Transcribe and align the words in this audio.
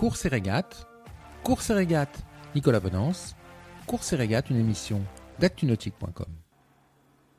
Course 0.00 0.24
et 0.24 0.28
régate, 0.28 0.88
Course 1.44 1.68
et 1.68 1.74
régate, 1.74 2.24
Nicolas 2.54 2.80
Bonance, 2.80 3.36
Course 3.86 4.14
et 4.14 4.16
régate, 4.16 4.48
une 4.48 4.56
émission 4.56 5.02
d'actunautique.com. 5.40 6.24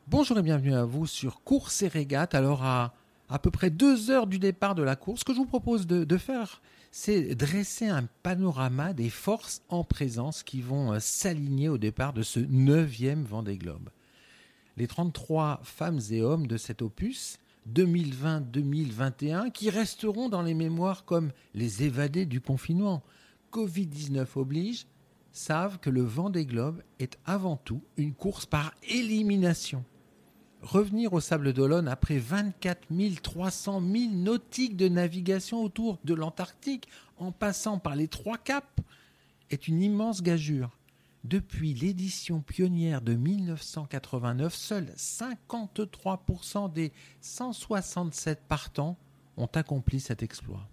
Bonjour 0.07 0.37
et 0.37 0.43
bienvenue 0.43 0.75
à 0.75 0.85
vous 0.85 1.07
sur 1.07 1.41
Course 1.41 1.81
et 1.81 1.87
régate. 1.87 2.35
Alors 2.35 2.63
à 2.63 2.93
à 3.29 3.39
peu 3.39 3.49
près 3.49 3.71
deux 3.71 4.11
heures 4.11 4.27
du 4.27 4.37
départ 4.37 4.75
de 4.75 4.83
la 4.83 4.95
course, 4.95 5.21
ce 5.21 5.25
que 5.25 5.33
je 5.33 5.39
vous 5.39 5.47
propose 5.47 5.87
de, 5.87 6.03
de 6.03 6.17
faire, 6.17 6.61
c'est 6.91 7.33
dresser 7.33 7.87
un 7.87 8.07
panorama 8.21 8.93
des 8.93 9.09
forces 9.09 9.63
en 9.69 9.83
présence 9.83 10.43
qui 10.43 10.61
vont 10.61 10.93
euh, 10.93 10.99
s'aligner 10.99 11.67
au 11.67 11.79
départ 11.79 12.13
de 12.13 12.21
ce 12.21 12.41
neuvième 12.41 13.23
Vendée 13.23 13.57
Globe. 13.57 13.89
Les 14.77 14.85
33 14.85 15.61
femmes 15.63 15.99
et 16.11 16.21
hommes 16.21 16.45
de 16.45 16.57
cet 16.57 16.83
opus 16.83 17.39
2020-2021 17.69 19.51
qui 19.51 19.69
resteront 19.69 20.29
dans 20.29 20.41
les 20.41 20.53
mémoires 20.53 21.05
comme 21.05 21.31
les 21.53 21.83
évadés 21.83 22.25
du 22.25 22.41
confinement, 22.41 23.03
Covid-19 23.51 24.25
oblige, 24.35 24.87
savent 25.31 25.79
que 25.79 25.89
le 25.89 26.01
vent 26.01 26.29
des 26.29 26.45
globes 26.45 26.81
est 26.99 27.17
avant 27.25 27.57
tout 27.57 27.81
une 27.97 28.13
course 28.13 28.45
par 28.45 28.73
élimination. 28.89 29.83
Revenir 30.61 31.13
au 31.13 31.19
Sable 31.19 31.53
d'Olonne 31.53 31.87
après 31.87 32.17
24 32.19 32.87
300 33.23 33.81
milles 33.81 34.21
nautiques 34.21 34.77
de 34.77 34.87
navigation 34.87 35.63
autour 35.63 35.99
de 36.03 36.13
l'Antarctique 36.13 36.87
en 37.17 37.31
passant 37.31 37.79
par 37.79 37.95
les 37.95 38.07
trois 38.07 38.37
caps 38.37 38.67
est 39.49 39.67
une 39.67 39.81
immense 39.81 40.21
gageure. 40.21 40.77
Depuis 41.23 41.73
l'édition 41.75 42.41
pionnière 42.41 43.01
de 43.01 43.13
1989, 43.13 44.53
seuls 44.53 44.91
53% 44.97 46.73
des 46.73 46.91
167 47.21 48.41
partants 48.47 48.97
ont 49.37 49.49
accompli 49.53 49.99
cet 49.99 50.23
exploit. 50.23 50.67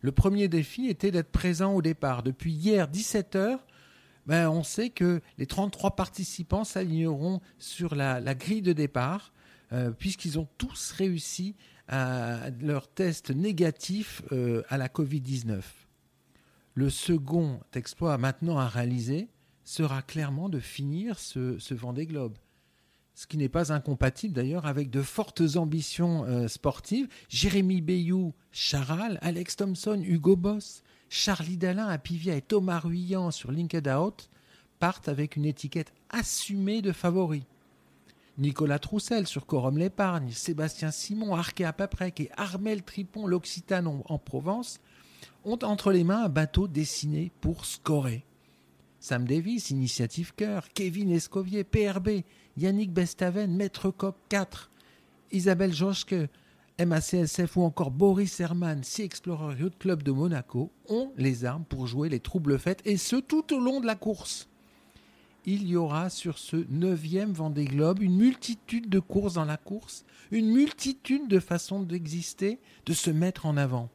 Le 0.00 0.12
premier 0.12 0.48
défi 0.48 0.86
était 0.86 1.10
d'être 1.10 1.30
présent 1.30 1.74
au 1.74 1.82
départ. 1.82 2.22
Depuis 2.22 2.52
hier 2.52 2.88
17h, 2.90 3.58
ben, 4.26 4.48
on 4.48 4.62
sait 4.62 4.88
que 4.88 5.20
les 5.36 5.46
33 5.46 5.94
participants 5.94 6.64
s'aligneront 6.64 7.40
sur 7.58 7.94
la, 7.94 8.34
grille 8.34 8.62
de 8.62 8.72
départ, 8.72 9.32
euh, 9.72 9.90
puisqu'ils 9.90 10.38
ont 10.38 10.48
tous 10.56 10.92
réussi 10.92 11.54
à 11.88 12.48
leur 12.60 12.88
test 12.88 13.30
négatif 13.30 14.22
euh, 14.32 14.62
à 14.68 14.78
la 14.78 14.88
Covid-19. 14.88 15.60
Le 16.74 16.90
second 16.90 17.60
exploit 17.74 18.16
maintenant 18.18 18.58
à 18.58 18.68
réaliser 18.68 19.28
sera 19.64 20.02
clairement 20.02 20.48
de 20.48 20.60
finir 20.60 21.18
ce, 21.18 21.58
ce 21.58 21.74
Vendée 21.74 22.06
Globe 22.06 22.36
ce 23.14 23.26
qui 23.26 23.36
n'est 23.36 23.48
pas 23.48 23.72
incompatible 23.72 24.34
d'ailleurs 24.34 24.66
avec 24.66 24.90
de 24.90 25.02
fortes 25.02 25.56
ambitions 25.56 26.24
euh, 26.24 26.48
sportives. 26.48 27.08
Jérémy 27.28 27.80
Bayou, 27.80 28.34
Charal, 28.50 29.18
Alex 29.22 29.56
Thompson, 29.56 30.02
Hugo 30.04 30.36
Boss, 30.36 30.82
Charlie 31.08 31.56
Dalin 31.56 31.86
à 31.86 31.98
Pivia 31.98 32.34
et 32.34 32.42
Thomas 32.42 32.80
Ruyant 32.80 33.30
sur 33.30 33.52
LinkedIn 33.52 34.00
Out 34.00 34.28
partent 34.80 35.08
avec 35.08 35.36
une 35.36 35.44
étiquette 35.44 35.92
assumée 36.10 36.82
de 36.82 36.92
favoris. 36.92 37.44
Nicolas 38.36 38.80
Troussel 38.80 39.28
sur 39.28 39.46
Corum 39.46 39.78
l'Épargne, 39.78 40.32
Sébastien 40.32 40.90
Simon, 40.90 41.36
Arkea 41.36 41.72
Paprec 41.72 42.18
et 42.18 42.30
Armel 42.36 42.82
Tripon, 42.82 43.28
l'Occitane 43.28 43.86
en 43.86 44.18
Provence, 44.18 44.80
ont 45.44 45.58
entre 45.62 45.92
les 45.92 46.02
mains 46.02 46.24
un 46.24 46.28
bateau 46.28 46.66
dessiné 46.66 47.30
pour 47.40 47.64
scorer. 47.64 48.24
Sam 49.04 49.26
Davis, 49.26 49.68
Initiative 49.68 50.32
Cœur, 50.34 50.66
Kevin 50.72 51.10
Escovier, 51.10 51.62
PRB, 51.62 52.22
Yannick 52.56 52.90
Bestaven, 52.90 53.54
Maître 53.54 53.90
Coq 53.90 54.14
4, 54.30 54.70
Isabelle 55.30 55.74
Joschke, 55.74 56.14
MACSF 56.82 57.54
ou 57.58 57.64
encore 57.64 57.90
Boris 57.90 58.40
Herman, 58.40 58.82
Sea 58.82 59.04
Explorer 59.04 59.60
Yacht 59.60 59.76
Club 59.78 60.02
de 60.02 60.10
Monaco 60.10 60.70
ont 60.88 61.12
les 61.18 61.44
armes 61.44 61.66
pour 61.66 61.86
jouer 61.86 62.08
les 62.08 62.18
troubles 62.18 62.58
fêtes 62.58 62.80
et 62.86 62.96
ce 62.96 63.16
tout 63.16 63.54
au 63.54 63.60
long 63.60 63.82
de 63.82 63.86
la 63.86 63.94
course. 63.94 64.48
Il 65.44 65.68
y 65.68 65.76
aura 65.76 66.08
sur 66.08 66.38
ce 66.38 66.64
neuvième 66.70 67.34
Vendée 67.34 67.66
Globe 67.66 68.02
une 68.02 68.16
multitude 68.16 68.88
de 68.88 69.00
courses 69.00 69.34
dans 69.34 69.44
la 69.44 69.58
course, 69.58 70.06
une 70.30 70.50
multitude 70.50 71.28
de 71.28 71.40
façons 71.40 71.82
d'exister, 71.82 72.58
de 72.86 72.94
se 72.94 73.10
mettre 73.10 73.44
en 73.44 73.58
avant. 73.58 73.90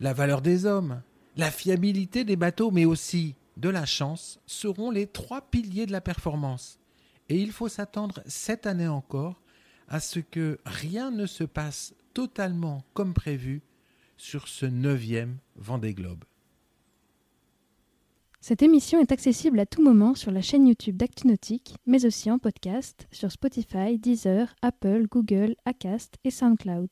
La 0.00 0.14
valeur 0.14 0.40
des 0.40 0.64
hommes, 0.64 1.02
la 1.36 1.50
fiabilité 1.50 2.24
des 2.24 2.36
bateaux, 2.36 2.70
mais 2.70 2.86
aussi 2.86 3.34
de 3.56 3.68
la 3.68 3.86
chance 3.86 4.40
seront 4.46 4.90
les 4.90 5.06
trois 5.06 5.42
piliers 5.42 5.86
de 5.86 5.92
la 5.92 6.00
performance. 6.00 6.78
Et 7.28 7.40
il 7.40 7.52
faut 7.52 7.68
s'attendre 7.68 8.22
cette 8.26 8.66
année 8.66 8.88
encore 8.88 9.42
à 9.88 10.00
ce 10.00 10.20
que 10.20 10.58
rien 10.64 11.10
ne 11.10 11.26
se 11.26 11.44
passe 11.44 11.94
totalement 12.14 12.84
comme 12.94 13.14
prévu 13.14 13.62
sur 14.16 14.48
ce 14.48 14.66
neuvième 14.66 15.38
Vendée 15.56 15.94
Globe. 15.94 16.24
Cette 18.40 18.62
émission 18.62 19.00
est 19.00 19.10
accessible 19.10 19.58
à 19.58 19.66
tout 19.66 19.82
moment 19.82 20.14
sur 20.14 20.30
la 20.30 20.40
chaîne 20.40 20.68
YouTube 20.68 20.96
d'ActuNautique, 20.96 21.74
mais 21.84 22.06
aussi 22.06 22.30
en 22.30 22.38
podcast 22.38 23.08
sur 23.10 23.32
Spotify, 23.32 23.98
Deezer, 23.98 24.54
Apple, 24.62 25.06
Google, 25.10 25.56
Acast 25.64 26.14
et 26.22 26.30
SoundCloud. 26.30 26.90